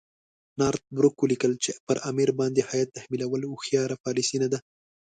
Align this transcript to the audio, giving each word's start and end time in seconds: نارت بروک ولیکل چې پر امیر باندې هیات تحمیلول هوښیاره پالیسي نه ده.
نارت 0.59 0.83
بروک 0.95 1.15
ولیکل 1.19 1.53
چې 1.63 1.71
پر 1.85 1.97
امیر 2.09 2.29
باندې 2.39 2.61
هیات 2.69 2.89
تحمیلول 2.97 3.41
هوښیاره 3.49 3.95
پالیسي 4.03 4.37
نه 4.43 4.47
ده. 4.51 4.59